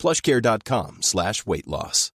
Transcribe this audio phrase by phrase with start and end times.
[0.00, 2.10] plushcare.com slash weight loss.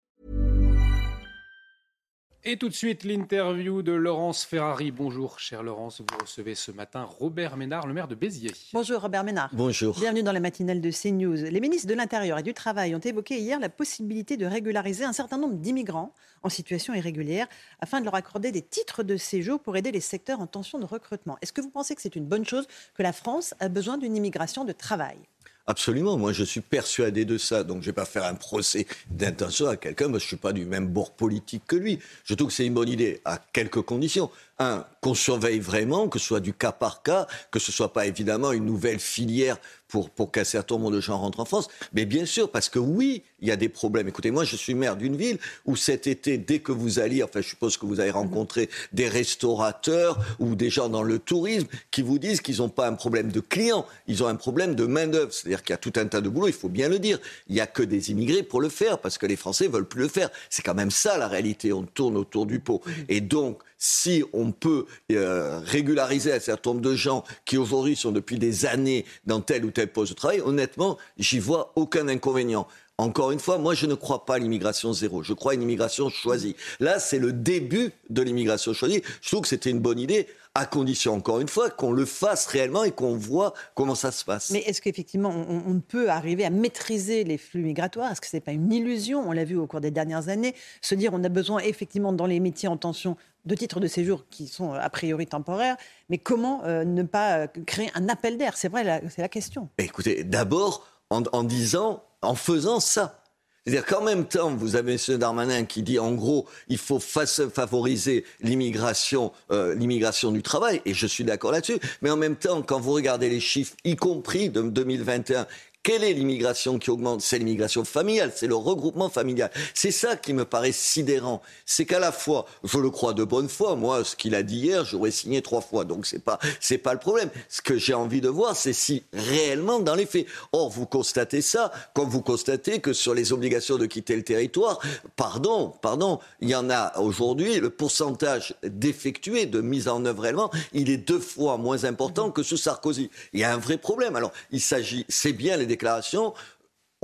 [2.45, 4.91] Et tout de suite, l'interview de Laurence Ferrari.
[4.91, 6.01] Bonjour, cher Laurence.
[6.01, 8.51] Vous recevez ce matin Robert Ménard, le maire de Béziers.
[8.73, 9.51] Bonjour, Robert Ménard.
[9.53, 9.97] Bonjour.
[9.97, 11.37] Bienvenue dans la matinale de CNews.
[11.37, 15.13] Les ministres de l'Intérieur et du Travail ont évoqué hier la possibilité de régulariser un
[15.13, 16.13] certain nombre d'immigrants
[16.43, 17.47] en situation irrégulière
[17.79, 20.85] afin de leur accorder des titres de séjour pour aider les secteurs en tension de
[20.85, 21.39] recrutement.
[21.43, 24.17] Est-ce que vous pensez que c'est une bonne chose que la France a besoin d'une
[24.17, 25.19] immigration de travail?
[25.67, 28.87] Absolument, moi je suis persuadé de ça, donc je ne vais pas faire un procès
[29.11, 32.01] d'intention à quelqu'un, parce que je ne suis pas du même bord politique que lui.
[32.25, 34.31] Je trouve que c'est une bonne idée, à quelques conditions.
[34.59, 37.93] Un, qu'on surveille vraiment, que ce soit du cas par cas, que ce ne soit
[37.93, 39.57] pas évidemment une nouvelle filière
[39.89, 41.69] pour, pour qu'un certain nombre de gens rentrent en France.
[41.93, 44.07] Mais bien sûr, parce que oui, il y a des problèmes.
[44.07, 47.41] Écoutez, moi, je suis maire d'une ville où cet été, dès que vous alliez, enfin,
[47.41, 52.03] je suppose que vous avez rencontré des restaurateurs ou des gens dans le tourisme qui
[52.03, 55.33] vous disent qu'ils n'ont pas un problème de clients, ils ont un problème de main-d'œuvre.
[55.53, 57.19] C'est-à-dire qu'il y a tout un tas de boulot, il faut bien le dire.
[57.49, 60.01] Il n'y a que des immigrés pour le faire parce que les Français veulent plus
[60.01, 60.31] le faire.
[60.49, 61.75] C'est quand même ça la réalité.
[61.75, 62.81] On tourne autour du pot.
[63.11, 68.13] Et donc, si on peut euh, régulariser un certain nombre de gens qui aujourd'hui sont
[68.13, 72.67] depuis des années dans tel ou tel poste de travail, honnêtement, j'y vois aucun inconvénient.
[72.99, 75.23] Encore une fois, moi, je ne crois pas à l'immigration zéro.
[75.23, 76.57] Je crois à une immigration choisie.
[76.79, 79.03] Là, c'est le début de l'immigration choisie.
[79.21, 82.47] Je trouve que c'était une bonne idée, à condition, encore une fois, qu'on le fasse
[82.47, 84.51] réellement et qu'on voit comment ça se passe.
[84.51, 88.13] Mais est-ce qu'effectivement, on, on, peut arriver à maîtriser les flux migratoires?
[88.13, 89.27] Est-ce que ce n'est pas une illusion?
[89.27, 90.55] On l'a vu au cours des dernières années.
[90.83, 94.25] Se dire, on a besoin effectivement, dans les métiers en tension, de titres de séjour
[94.31, 95.77] qui sont a priori temporaires,
[96.09, 98.57] mais comment euh, ne pas euh, créer un appel d'air?
[98.57, 99.69] C'est vrai, c'est la question.
[99.79, 103.22] Écoutez, d'abord en, en disant, en faisant ça.
[103.65, 105.19] C'est-à-dire qu'en même temps, vous avez M.
[105.19, 111.07] Darmanin qui dit en gros, il faut favoriser l'immigration, euh, l'immigration du travail, et je
[111.07, 111.79] suis d'accord là-dessus.
[112.01, 115.47] Mais en même temps, quand vous regardez les chiffres, y compris de 2021,
[115.83, 117.23] quelle est l'immigration qui augmente?
[117.23, 119.51] C'est l'immigration familiale, c'est le regroupement familial.
[119.75, 121.43] C'est ça qui me paraît sidérant.
[121.67, 124.59] C'est qu'à la fois, je le crois de bonne foi, moi, ce qu'il a dit
[124.59, 127.31] hier, j'aurais signé trois fois, donc c'est pas c'est pas le problème.
[127.49, 130.27] Ce que j'ai envie de voir, c'est si réellement dans les faits.
[130.53, 134.79] Or, vous constatez ça, comme vous constatez que sur les obligations de quitter le territoire,
[135.17, 140.51] pardon, pardon, il y en a aujourd'hui le pourcentage d'effectués, de mise en œuvre réellement,
[140.73, 143.11] il est deux fois moins important que sous Sarkozy.
[143.33, 144.15] Il y a un vrai problème.
[144.15, 146.35] Alors, il s'agit, c'est bien les déclaration.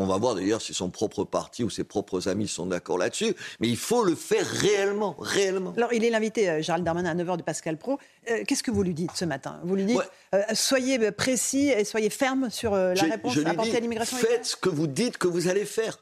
[0.00, 3.34] On va voir d'ailleurs si son propre parti ou ses propres amis sont d'accord là-dessus.
[3.58, 5.74] Mais il faut le faire réellement, réellement.
[5.76, 7.98] Alors, il est l'invité, euh, Gérald Darmanin, à 9h de Pascal Pro.
[8.30, 9.58] Euh, qu'est-ce que vous lui dites ce matin?
[9.64, 9.98] Vous lui dites,
[10.36, 14.68] euh, soyez précis et soyez ferme sur la réponse apportée à l'immigration Faites ce que
[14.68, 15.98] vous dites que vous allez faire.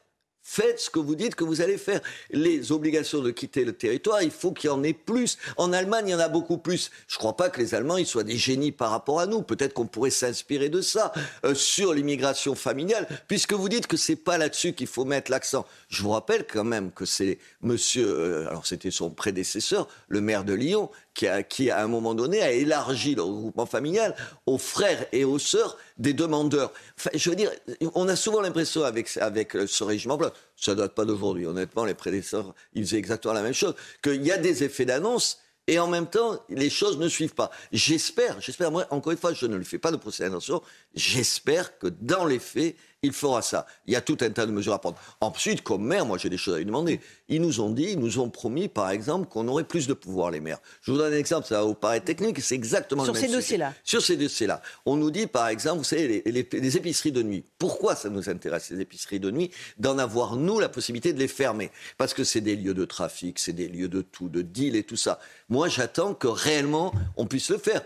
[0.49, 1.99] Faites ce que vous dites que vous allez faire.
[2.31, 5.37] Les obligations de quitter le territoire, il faut qu'il y en ait plus.
[5.57, 6.89] En Allemagne, il y en a beaucoup plus.
[7.09, 9.41] Je ne crois pas que les Allemands soient des génies par rapport à nous.
[9.41, 11.11] Peut-être qu'on pourrait s'inspirer de ça
[11.43, 15.65] euh, sur l'immigration familiale, puisque vous dites que c'est pas là-dessus qu'il faut mettre l'accent.
[15.89, 20.45] Je vous rappelle quand même que c'est Monsieur, euh, alors c'était son prédécesseur, le maire
[20.45, 24.59] de Lyon, qui, a, qui à un moment donné a élargi le regroupement familial aux
[24.59, 26.71] frères et aux sœurs des demandeurs.
[26.95, 27.51] Enfin, je veux dire,
[27.95, 30.19] on a souvent l'impression avec, avec ce régiment
[30.55, 33.73] ça ne date pas d'aujourd'hui, honnêtement, les prédécesseurs, ils faisaient exactement la même chose,
[34.03, 37.51] qu'il y a des effets d'annonce et en même temps, les choses ne suivent pas.
[37.71, 40.61] J'espère, j'espère, moi, encore une fois, je ne lui fais pas de procès d'intention,
[40.93, 43.67] j'espère que dans les faits, il fera ça.
[43.85, 44.97] Il y a tout un tas de mesures à prendre.
[45.21, 46.99] Ensuite, comme maire, moi j'ai des choses à lui demander.
[47.29, 50.31] Ils nous ont dit, ils nous ont promis, par exemple, qu'on aurait plus de pouvoir,
[50.31, 50.59] les maires.
[50.81, 53.29] Je vous donne un exemple, ça va vous paraître technique, c'est exactement Sur le même
[53.29, 53.73] ces dossiers-là.
[53.83, 54.61] Sur ces dossiers-là.
[54.85, 57.43] On nous dit, par exemple, vous savez, les, les, les, épiceries de nuit.
[57.59, 61.27] Pourquoi ça nous intéresse, les épiceries de nuit D'en avoir, nous, la possibilité de les
[61.27, 61.71] fermer?
[61.97, 64.83] Parce que c'est des lieux de trafic, c'est des lieux de tout, de deal et
[64.83, 65.19] tout ça.
[65.49, 67.83] Moi, j'attends que réellement, on puisse le faire.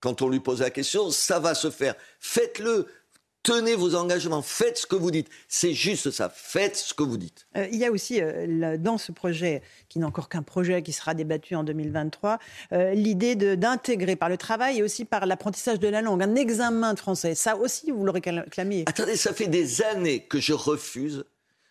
[0.00, 1.94] Quand on lui pose la question, ça va se faire.
[2.20, 2.86] Faites-le
[3.44, 5.28] tenez vos engagements, faites ce que vous dites.
[5.46, 7.46] C'est juste ça, faites ce que vous dites.
[7.56, 10.92] Euh, il y a aussi euh, dans ce projet, qui n'est encore qu'un projet qui
[10.92, 12.40] sera débattu en 2023,
[12.72, 16.94] euh, l'idée d'intégrer par le travail et aussi par l'apprentissage de la langue un examen
[16.94, 17.36] de français.
[17.36, 18.84] Ça aussi, vous l'aurez réclamé.
[18.86, 21.24] Attendez, ça fait des années que je refuse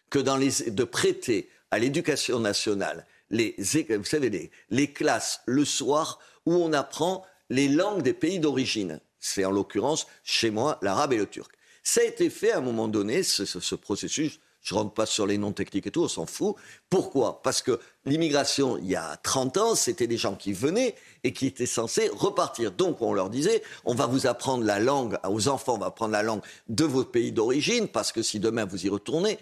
[0.09, 5.65] que dans les, de prêter à l'éducation nationale les, vous savez, les, les classes le
[5.65, 8.99] soir où on apprend les langues des pays d'origine.
[9.19, 11.51] C'est en l'occurrence chez moi l'arabe et le turc.
[11.83, 14.93] Ça a été fait à un moment donné, ce, ce, ce processus, Je ne rentre
[14.93, 16.55] pas sur les noms techniques et tout, on s'en fout.
[16.89, 17.41] Pourquoi?
[17.43, 20.95] Parce que l'immigration, il y a 30 ans, c'était des gens qui venaient
[21.25, 22.71] et qui étaient censés repartir.
[22.71, 26.13] Donc on leur disait, on va vous apprendre la langue, aux enfants, on va apprendre
[26.13, 29.37] la langue de votre pays d'origine, parce que si demain vous y retournez,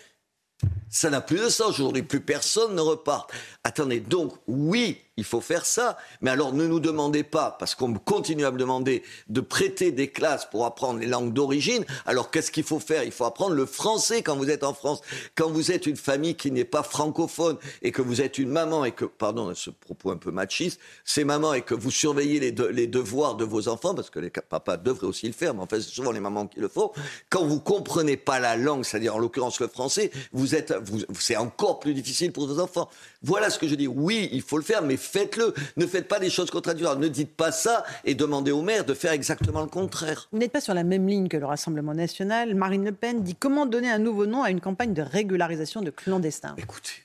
[0.89, 1.69] ça n'a plus de sens.
[1.69, 3.31] Aujourd'hui, plus personne ne repart.
[3.63, 5.97] Attendez, donc, oui, il faut faire ça.
[6.21, 10.07] Mais alors, ne nous demandez pas, parce qu'on continue à me demander de prêter des
[10.07, 11.85] classes pour apprendre les langues d'origine.
[12.07, 13.03] Alors, qu'est-ce qu'il faut faire?
[13.03, 15.01] Il faut apprendre le français quand vous êtes en France.
[15.35, 18.83] Quand vous êtes une famille qui n'est pas francophone et que vous êtes une maman
[18.83, 22.87] et que, pardon, ce propos un peu machiste, c'est maman et que vous surveillez les,
[22.87, 25.81] devoirs de vos enfants, parce que les papas devraient aussi le faire, mais en fait,
[25.81, 26.91] c'est souvent les mamans qui le font.
[27.29, 30.73] Quand vous comprenez pas la langue, c'est-à-dire en l'occurrence le français, vous êtes,
[31.19, 32.89] c'est encore plus difficile pour vos enfants.
[33.21, 33.87] Voilà ce que je dis.
[33.87, 35.53] Oui, il faut le faire, mais faites-le.
[35.77, 36.97] Ne faites pas des choses contradictoires.
[36.97, 40.27] Ne dites pas ça et demandez au maire de faire exactement le contraire.
[40.31, 42.55] Vous n'êtes pas sur la même ligne que le Rassemblement national.
[42.55, 45.89] Marine Le Pen dit comment donner un nouveau nom à une campagne de régularisation de
[45.89, 46.55] clandestins?
[46.57, 47.03] Écoutez,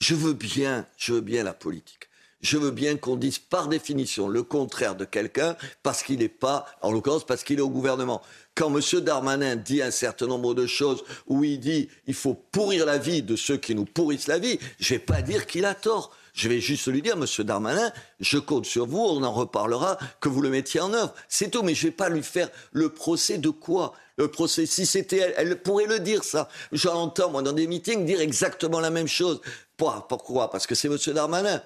[0.00, 2.08] je veux bien, je veux bien la politique.
[2.40, 6.66] Je veux bien qu'on dise par définition le contraire de quelqu'un parce qu'il n'est pas,
[6.80, 8.20] en l'occurrence parce qu'il est au gouvernement.
[8.56, 9.00] Quand M.
[9.00, 13.22] Darmanin dit un certain nombre de choses où il dit il faut pourrir la vie
[13.22, 16.16] de ceux qui nous pourrissent la vie, je ne vais pas dire qu'il a tort.
[16.32, 20.30] Je vais juste lui dire, Monsieur Darmanin, je compte sur vous, on en reparlera, que
[20.30, 21.12] vous le mettiez en œuvre.
[21.28, 23.92] C'est tout, mais je ne vais pas lui faire le procès de quoi?
[24.16, 26.48] Le procès, si c'était elle, elle pourrait le dire, ça.
[26.72, 29.40] J'entends, moi, dans des meetings, dire exactement la même chose.
[29.76, 31.60] Pourquoi Parce que c'est Monsieur Darmanin.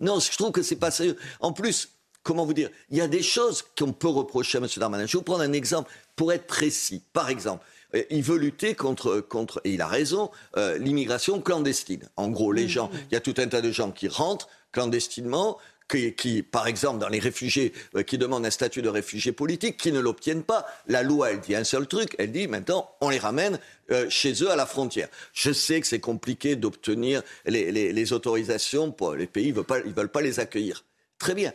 [0.00, 1.16] Non, je trouve que c'est pas sérieux.
[1.40, 1.88] En plus,
[2.22, 4.68] comment vous dire Il y a des choses qu'on peut reprocher à M.
[4.76, 5.06] Darmanin.
[5.06, 7.02] Je vais vous prendre un exemple pour être précis.
[7.12, 7.64] Par exemple,
[8.10, 12.08] il veut lutter contre, contre et il a raison, euh, l'immigration clandestine.
[12.16, 15.58] En gros, les gens, il y a tout un tas de gens qui rentrent clandestinement,
[15.88, 19.92] qui, par exemple, dans les réfugiés euh, qui demandent un statut de réfugié politique, qui
[19.92, 20.66] ne l'obtiennent pas.
[20.86, 23.58] La loi, elle dit un seul truc, elle dit maintenant, on les ramène
[24.08, 25.08] chez eux à la frontière.
[25.34, 30.22] Je sais que c'est compliqué d'obtenir les, autorisations, pour, les pays ne veulent, veulent pas
[30.22, 30.86] les accueillir.
[31.18, 31.52] Très bien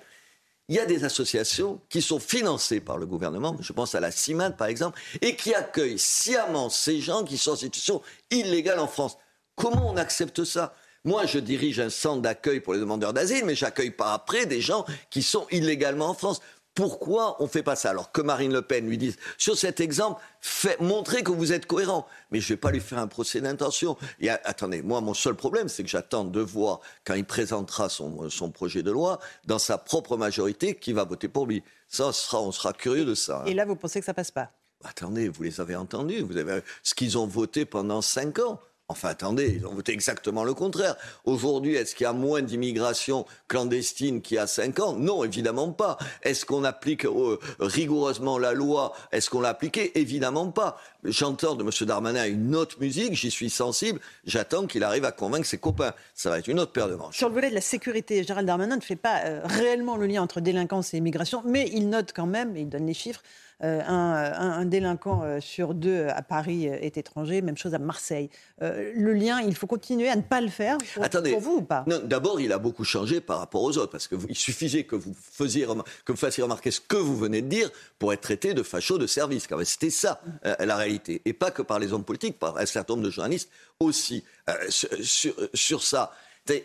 [0.70, 4.12] il y a des associations qui sont financées par le gouvernement, je pense à la
[4.12, 8.88] CIMAD par exemple, et qui accueillent sciemment ces gens qui sont en situation illégale en
[8.88, 9.18] France.
[9.56, 10.74] Comment on accepte ça?
[11.06, 14.60] Moi, je dirige un centre d'accueil pour les demandeurs d'asile, mais j'accueille pas après des
[14.60, 16.42] gens qui sont illégalement en France.
[16.78, 19.80] Pourquoi on ne fait pas ça Alors que Marine Le Pen lui dise, sur cet
[19.80, 22.06] exemple, fait, montrez que vous êtes cohérent.
[22.30, 23.98] Mais je ne vais pas lui faire un procès d'intention.
[24.44, 28.52] Attendez, moi, mon seul problème, c'est que j'attends de voir, quand il présentera son, son,
[28.52, 31.64] projet de loi, dans sa propre majorité, qui va voter pour lui.
[31.88, 33.42] Ça, on sera, on sera curieux de ça.
[33.48, 34.52] Et là, vous pensez que ça passe pas?
[34.84, 36.22] Attendez, vous les avez entendus.
[36.22, 38.60] Vous avez ce qu'ils ont voté pendant cinq ans.
[38.90, 40.96] Enfin, attendez, ils ont voté exactement le contraire.
[41.26, 44.94] Aujourd'hui, est-ce qu'il y a moins d'immigration clandestine qu'il y a cinq ans?
[44.94, 45.98] Non, évidemment pas.
[46.24, 48.94] Est-ce qu'on applique euh, rigoureusement la loi?
[49.12, 50.00] Est-ce qu'on l'a appliquée?
[50.00, 50.80] Évidemment pas.
[51.04, 51.70] J'entends de M.
[51.86, 54.00] Darmanin une autre musique, j'y suis sensible.
[54.26, 55.92] J'attends qu'il arrive à convaincre ses copains.
[56.14, 57.18] Ça va être une autre paire de manches.
[57.18, 60.22] Sur le volet de la sécurité, Gérald Darmanin ne fait pas euh, réellement le lien
[60.22, 63.22] entre délinquance et immigration, mais il note quand même, et il donne les chiffres,
[63.64, 68.30] euh, un, délinquant euh, sur deux à Paris est étranger, même chose à Marseille.
[68.62, 71.56] Euh, le lien, il faut continuer à ne pas le faire pour, Attendez, pour vous
[71.58, 71.84] ou pas?
[72.04, 75.66] D'abord, il a beaucoup changé par rapport aux autres, parce qu'il suffisait que vous, faisiez,
[76.06, 79.00] que vous fassiez remarquer ce que vous venez de dire pour être traité de facho
[79.00, 79.48] de service.
[79.64, 83.06] C'était ça la réalité, et pas que par les hommes politiques, par un certain nombre
[83.06, 83.50] de journalistes
[83.80, 84.24] aussi.
[84.70, 86.12] sur, sur ça,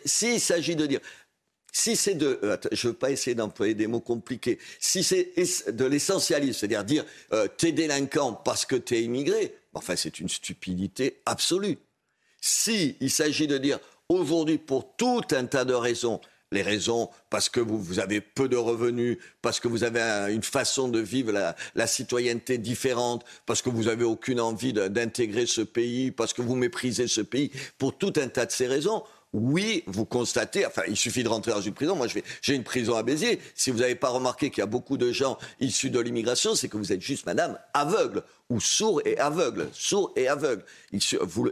[0.04, 1.00] s'il s'agit de dire
[1.72, 5.32] si c'est de, euh, veux pas essayer d'employer des mots compliqués, si c'est
[5.70, 11.22] de l'essentialisme, c'est-à-dire dire, euh, t'es délinquant parce que t'es immigré, enfin c'est une stupidité
[11.24, 11.78] absolue.
[12.40, 17.48] Si il s'agit de dire aujourd'hui pour tout un tas de raisons, les raisons parce
[17.48, 21.32] que vous, vous, avez peu de revenus, parce que vous avez une façon de vivre
[21.32, 26.42] la, la, citoyenneté différente, parce que vous n'avez aucune envie d'intégrer ce pays, parce que
[26.42, 29.02] vous méprisez ce pays, pour tout un tas de ces raisons,
[29.32, 31.96] oui, vous constatez, enfin, il suffit de rentrer dans une prison.
[31.96, 32.06] Moi,
[32.42, 33.40] j'ai une prison à Béziers.
[33.54, 36.68] Si vous n'avez pas remarqué qu'il y a beaucoup de gens issus de l'immigration, c'est
[36.68, 39.68] que vous êtes juste, madame, aveugle ou et aveugle.
[39.72, 40.64] Sourd et aveugle.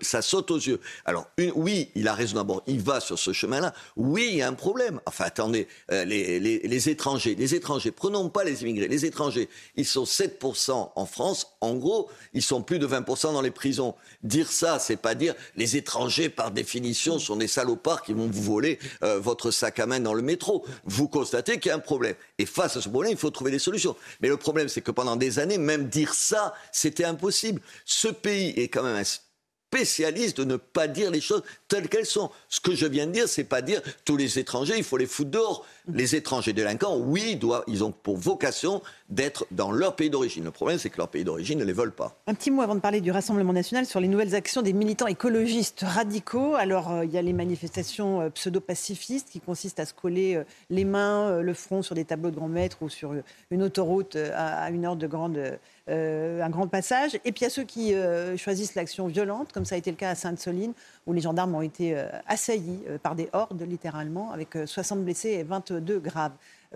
[0.02, 0.80] ça saute aux yeux.
[1.04, 3.73] Alors, oui, il a raison d'abord, il va sur ce chemin-là.
[3.97, 5.00] Oui, il y a un problème.
[5.07, 10.04] Enfin, attendez, euh, les, étrangers, les étrangers, prenons pas les immigrés, les étrangers, ils sont
[10.04, 11.54] 7% en France.
[11.61, 13.95] En gros, ils sont plus de 20% dans les prisons.
[14.23, 18.42] Dire ça, c'est pas dire les étrangers, par définition, sont des salopards qui vont vous
[18.42, 20.66] voler euh, votre sac à main dans le métro.
[20.85, 22.14] Vous constatez qu'il y a un problème.
[22.38, 23.97] Et face à ce problème, il faut trouver des solutions.
[24.21, 27.61] Mais le problème, c'est que pendant des années, même dire ça, c'est c'était impossible.
[27.85, 32.31] Ce pays est quand même spécialiste de ne pas dire les choses telles qu'elles sont.
[32.49, 35.07] Ce que je viens de dire, c'est pas dire tous les étrangers, il faut les
[35.07, 35.65] foutre dehors.
[35.95, 40.45] Les étrangers délinquants, oui, ils ont pour vocation d'être dans leur pays d'origine.
[40.45, 42.17] Le problème, c'est que leur pays d'origine ne les vole pas.
[42.27, 45.09] Un petit mot avant de parler du Rassemblement national sur les nouvelles actions des militants
[45.09, 46.55] écologistes radicaux.
[46.55, 50.45] Alors, euh, il y a les manifestations euh, pseudo-pacifistes qui consistent à se coller euh,
[50.71, 53.15] les mains, le front sur des tableaux de grand mètre ou sur
[53.51, 57.17] une autoroute à, une heure de grande, un grand passage.
[57.25, 57.95] Et puis, il y a ceux qui
[58.37, 60.73] choisissent l'action violente, comme ça a été le cas à Sainte-Soline,
[61.07, 65.80] où les gendarmes ont été assaillis par des hordes, littéralement, avec 60 blessés et 22
[65.81, 66.33] graves.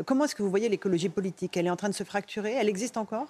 [0.06, 1.56] Comment est-ce que vous voyez l'écologie politique?
[1.56, 2.52] Elle est en train de se fracturer?
[2.52, 3.28] Elle existe encore?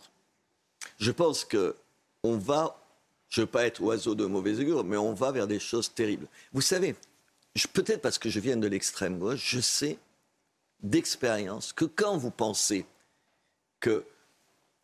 [0.98, 1.76] Je pense que
[2.22, 2.80] on va,
[3.28, 5.92] je ne veux pas être oiseau de mauvais augure, mais on va vers des choses
[5.92, 6.26] terribles.
[6.52, 6.96] Vous savez,
[7.72, 9.98] peut-être parce que je viens de l'extrême gauche, je sais
[10.82, 12.86] d'expérience que quand vous pensez
[13.80, 14.04] que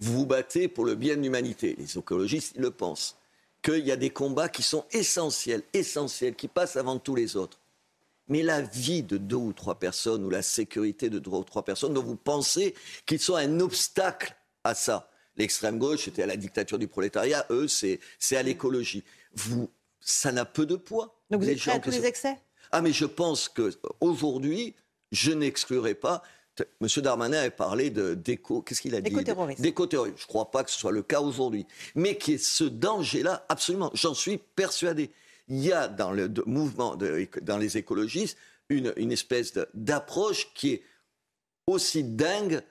[0.00, 3.16] vous vous battez pour le bien de l'humanité, les écologistes le pensent,
[3.62, 7.59] qu'il y a des combats qui sont essentiels, essentiels, qui passent avant tous les autres
[8.30, 11.64] mais la vie de deux ou trois personnes ou la sécurité de deux ou trois
[11.64, 14.34] personnes dont vous pensez qu'ils sont un obstacle
[14.64, 15.10] à ça.
[15.37, 18.00] L'extrême gauche, c'était à la dictature du prolétariat, eux, c'est
[18.32, 19.04] à l'écologie.
[19.34, 19.70] Vous,
[20.00, 21.20] ça n'a peu de poids.
[21.30, 22.38] Donc vous êtes prêt à tous les excès?
[22.72, 24.75] Ah, mais je pense qu'aujourd'hui,
[25.12, 26.22] je n'exclurai pas.
[26.80, 28.60] Monsieur Darmanin a parlé d'éco.
[28.60, 29.10] Qu'est-ce qu'il a dit?
[29.10, 29.62] D'éco-terrorisme.
[29.62, 29.68] Je
[30.25, 31.66] ne crois pas que ce soit le cas aujourd'hui.
[31.94, 33.90] Mais qui est ce danger-là, absolument.
[33.94, 35.10] J'en suis persuadé
[35.50, 38.38] il y a dans le mouvement, dans les écologistes,
[38.69, 40.83] une, espèce d'approche qui est
[41.66, 42.62] aussi dingue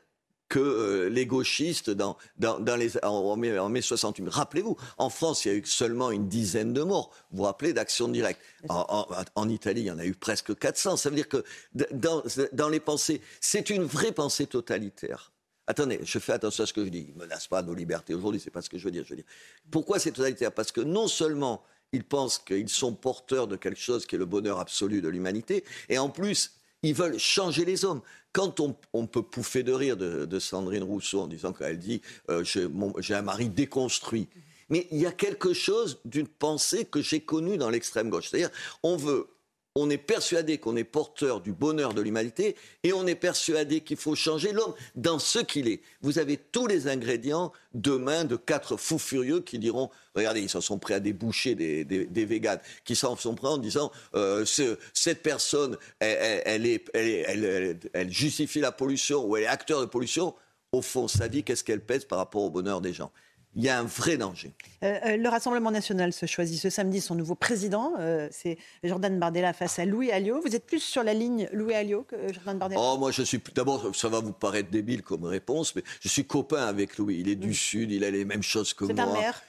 [0.47, 4.29] que euh, les gauchistes dans, les, en, mai, 68.
[4.29, 7.11] Rappelez-vous, en France, il y a eu seulement une dizaine de morts.
[7.29, 8.41] Vous vous rappelez d'Action Directe?
[8.69, 10.97] En, Italie, il y en a eu presque 400.
[10.97, 11.43] Ça veut dire que
[11.91, 15.31] dans, dans les pensées, c'est une vraie pensée totalitaire.
[15.67, 17.05] Attendez, je fais attention à ce que je dis.
[17.09, 19.03] Il ne menace pas nos libertés aujourd'hui, c'est pas ce que je veux dire.
[19.03, 19.29] Je veux dire.
[19.69, 20.51] Pourquoi c'est totalitaire?
[20.51, 24.25] Parce que non seulement ils pensent qu'ils sont porteurs de quelque chose qui est le
[24.25, 25.63] bonheur absolu de l'humanité.
[25.89, 26.53] Et en plus,
[26.83, 28.01] ils veulent changer les hommes.
[28.31, 33.15] Quand on, peut pouffer de rire de, Sandrine Rousseau en disant qu'elle dit euh, j'ai
[33.15, 34.27] un mari déconstruit.
[34.69, 38.29] Mais il y a quelque chose d'une pensée que j'ai connue dans l'extrême gauche.
[38.29, 38.51] C'est-à-dire,
[38.83, 39.27] on veut
[39.75, 43.97] on est persuadé qu'on est porteur du bonheur de l'humanité et on est persuadé qu'il
[43.97, 45.81] faut changer l'homme dans ce qu'il est.
[46.01, 50.61] Vous avez tous les ingrédients demain de quatre fous furieux qui diront regardez, ils s'en
[50.61, 54.43] sont prêts à déboucher des, des, véganes, qui s'en sont prêts en disant euh,
[54.93, 56.79] cette personne, elle
[58.09, 60.33] justifie la pollution ou elle est acteur de pollution.
[60.71, 63.11] Au fond, sa vie, qu'est-ce qu'elle pèse par rapport au bonheur des gens
[63.59, 64.53] il y a un vrai danger.
[64.83, 67.91] Euh, euh, le Rassemblement national se choisit ce samedi son nouveau président.
[67.99, 70.39] Euh, c'est Jordan Bardella face à Louis Alliot.
[70.45, 72.79] Vous êtes plus sur la ligne Louis Alliot que Jordan Bardella?
[72.81, 73.41] Oh, moi, je suis.
[73.53, 77.17] D'abord, ça va vous paraître débile comme réponse, mais je suis copain avec Louis.
[77.19, 77.53] Il est du mm.
[77.53, 78.93] Sud, il a les mêmes choses que moi.
[78.95, 79.41] C'est un maire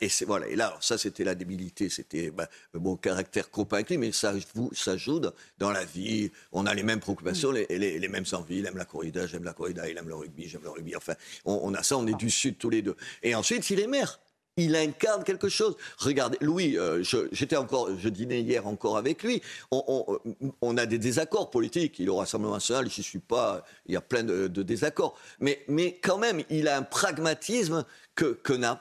[0.00, 0.48] et voilà.
[0.48, 3.48] Et là, ça, c'était la débilité, c'était bah, mon caractère
[3.88, 5.20] lui, mais ça, vous, ça joue
[5.58, 6.30] dans la vie.
[6.52, 7.66] On a les mêmes préoccupations, mm.
[7.70, 8.58] les, les, mêmes envies.
[8.58, 9.88] Il aime la corrida, j'aime la corrida.
[9.88, 10.96] Il aime le rugby, j'aime le rugby.
[10.96, 12.96] Enfin, on, a ça, on est du Sud tous les deux.
[13.22, 14.18] Et ensuite, il est maire
[14.56, 15.76] il incarne quelque chose.
[15.98, 19.42] Regardez, Louis, euh, j'étais encore, je dînais hier encore avec lui.
[19.72, 20.20] On,
[20.62, 21.98] on, a des désaccords politiques.
[21.98, 23.64] Il est au Rassemblement national, je suis pas.
[23.86, 25.18] Il y a plein de, de, désaccords.
[25.40, 27.84] Mais, mais quand même, il a un pragmatisme
[28.14, 28.38] que,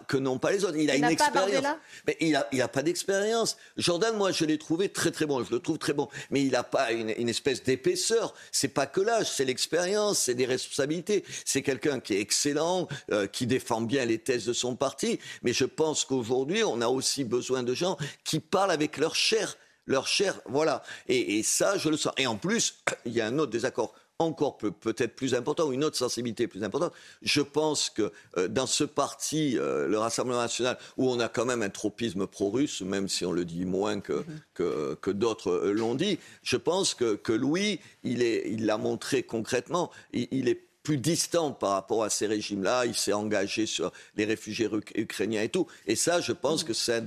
[0.08, 0.78] que n'ont pas les autres.
[0.78, 1.66] Il a une expérience.
[2.08, 3.58] Mais il n'a il a pas d'expérience.
[3.78, 5.44] Jordan, moi, je l'ai trouvé très très bon.
[5.44, 6.08] Je le trouve très bon.
[6.30, 8.34] Mais il n'a pas une, une, espèce d'épaisseur.
[8.52, 11.24] C'est pas que l'âge, c'est l'expérience, c'est des responsabilités.
[11.46, 15.20] C'est quelqu'un qui est excellent, euh, qui défend bien les thèses de son parti.
[15.42, 19.58] Mais je pense qu'aujourd'hui, on a aussi besoin de gens qui parlent avec leur chair
[19.86, 20.82] leur chair, voilà.
[21.10, 22.14] Et, et, ça, je le sens.
[22.16, 25.84] Et en plus, il y a un autre désaccord encore peut-être plus important, ou une
[25.84, 26.94] autre sensibilité plus importante.
[27.22, 31.46] Je pense que euh, dans ce parti, euh, le Rassemblement national, où on a quand
[31.46, 34.42] même un tropisme pro-russe, même si on le dit moins que, mhm.
[34.54, 39.24] que, que d'autres euh, l'ont dit, je pense que, que Louis, il l'a il montré
[39.24, 42.86] concrètement, il, il est plus distant par rapport à ces régimes-là.
[42.86, 45.66] Il s'est engagé sur les réfugiés ukrainiens et tout.
[45.88, 47.02] Et ça, je pense que c'est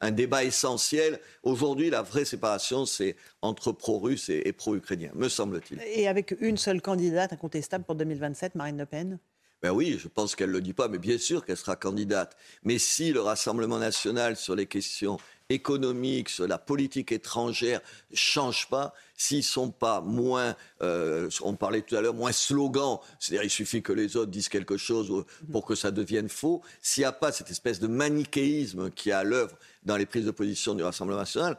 [0.00, 1.20] un, débat essentiel.
[1.42, 5.80] Aujourd'hui, la vraie séparation, c'est entre pro-russe et, pro-ukrainien, me semble-t-il.
[5.82, 9.18] Et avec une seule candidate incontestable pour 2027, Marine Le Pen?
[9.62, 12.36] Ben oui, je pense qu'elle ne le dit pas, mais bien sûr qu'elle sera candidate.
[12.64, 15.18] Mais si le Rassemblement national sur les questions
[15.50, 17.80] économique, sur la politique étrangère
[18.14, 23.44] change pas, s'ils sont pas moins, euh, on parlait tout à l'heure, moins slogans, c'est-à-dire
[23.44, 27.06] il suffit que les autres disent quelque chose pour que ça devienne faux, s'il n'y
[27.06, 30.74] a pas cette espèce de manichéisme qui est à l'œuvre dans les prises de position
[30.74, 31.58] du Rassemblement national,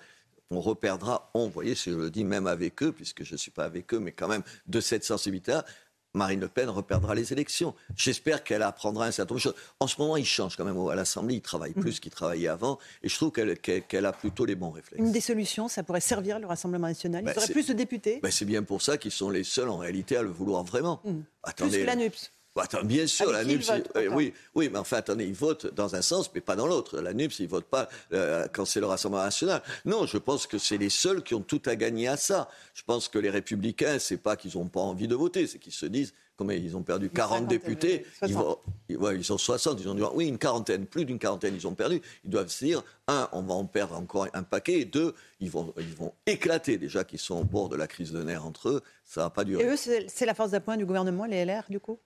[0.49, 3.37] on reperdra, on, vous voyez, si je le dis même avec eux, puisque je ne
[3.37, 5.65] suis pas avec eux, mais quand même de cette sensibilité-là,
[6.13, 7.73] Marine Le Pen reperdra les élections.
[7.95, 9.55] J'espère qu'elle apprendra un certain nombre de choses.
[9.79, 12.79] En ce moment, il change quand même à l'Assemblée, il travaille plus qu'il travaillait avant,
[13.03, 15.01] et je trouve qu'elle a plutôt les bons réflexes.
[15.01, 17.23] Une des solutions, ça pourrait servir le Rassemblement national.
[17.23, 18.19] Il ben, plus de députés.
[18.21, 21.01] Ben, c'est bien pour ça qu'ils sont les seuls en réalité à le vouloir vraiment.
[21.03, 21.19] Mmh.
[21.43, 22.31] Attendez, plus que la NUPS.
[22.53, 23.71] Bah, bien sûr, la NUPS,
[24.11, 26.99] oui, oui, mais enfin, attendez, ils votent dans un sens, mais pas dans l'autre.
[26.99, 29.61] La NUPS, ils votent pas euh, quand c'est le Rassemblement national.
[29.85, 32.49] Non, je pense que c'est les seuls qui ont tout à gagner à ça.
[32.73, 35.71] Je pense que les Républicains, c'est pas qu'ils n'ont pas envie de voter, c'est qu'ils
[35.71, 38.57] se disent, comme ils ont perdu 40 députés, ils, vont,
[38.89, 42.01] ils, sont 60, ils ont dit, oui, une quarantaine, plus d'une quarantaine, ils ont perdu.
[42.25, 45.51] Ils doivent se dire, un, on va en perdre encore un paquet, et deux, ils
[45.51, 48.69] vont, ils vont éclater déjà qu'ils sont au bord de la crise de nerfs entre
[48.69, 48.81] eux.
[49.05, 49.63] Ça va pas durer.
[49.63, 51.99] Et eux, c'est la force d'appoint du gouvernement, les LR, du coup?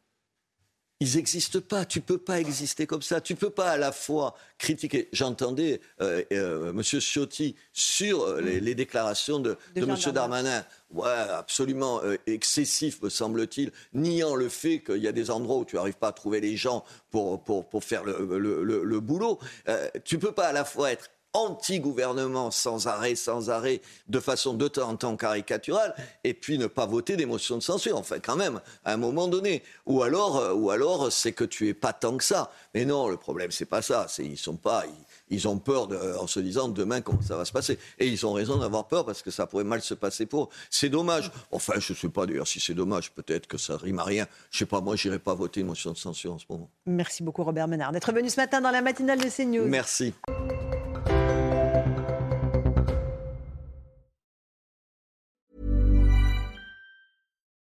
[1.05, 1.85] Ils n'existent pas.
[1.85, 3.21] Tu peux pas exister comme ça.
[3.21, 5.07] Tu peux pas à la fois critiquer.
[5.13, 6.81] J'entendais euh, euh, M.
[6.81, 9.95] Ciotti sur euh, les, déclarations de, de, M.
[10.11, 10.65] Darmanin.
[10.91, 15.75] Ouais, absolument excessif, me semble-t-il, niant le fait qu'il y a des endroits où tu
[15.75, 19.39] n'arrives pas à trouver les gens pour, pour, pour faire le, le, le boulot.
[20.05, 24.67] tu peux pas à la fois être anti-gouvernement sans arrêt, sans arrêt, de façon de
[24.67, 28.37] temps en temps caricaturale, et puis ne pas voter des motions de censure, enfin quand
[28.37, 29.61] même, à un moment donné.
[29.85, 32.51] Ou alors, euh, ou alors c'est que tu es pas tant que ça.
[32.73, 34.07] Mais non, le problème c'est pas ça.
[34.07, 34.85] C'est ils sont pas,
[35.29, 35.89] ils, ont peur
[36.21, 37.77] en se disant demain comment ça va se passer.
[37.99, 40.49] Et ils ont raison d'avoir peur parce que ça pourrait mal se passer pour.
[40.69, 41.31] C'est dommage.
[41.51, 43.11] Enfin, je sais pas d'ailleurs si c'est dommage.
[43.11, 44.27] Peut-être que ça rime à rien.
[44.51, 44.79] Je sais pas.
[44.81, 46.69] Moi, j'irai pas voter une motion de censure en ce moment.
[46.85, 49.67] Merci beaucoup Robert Ménard d'être venu ce matin dans la matinale de CNews.
[49.67, 50.13] Merci.